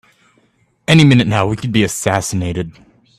[0.87, 2.71] Any minute now we could be assassinated!